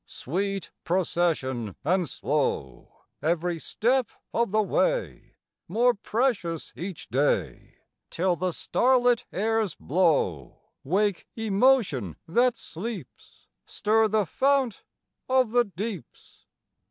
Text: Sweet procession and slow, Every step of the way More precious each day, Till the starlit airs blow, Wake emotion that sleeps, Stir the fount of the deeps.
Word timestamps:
Sweet 0.07 0.71
procession 0.83 1.75
and 1.83 2.09
slow, 2.09 3.03
Every 3.21 3.59
step 3.59 4.09
of 4.33 4.49
the 4.49 4.63
way 4.63 5.35
More 5.67 5.93
precious 5.93 6.73
each 6.75 7.07
day, 7.09 7.75
Till 8.09 8.35
the 8.35 8.51
starlit 8.51 9.25
airs 9.31 9.75
blow, 9.75 10.57
Wake 10.83 11.27
emotion 11.35 12.15
that 12.27 12.57
sleeps, 12.57 13.45
Stir 13.67 14.07
the 14.07 14.25
fount 14.25 14.83
of 15.29 15.51
the 15.51 15.65
deeps. 15.65 16.47